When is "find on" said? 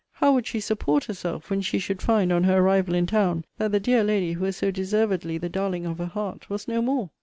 2.01-2.43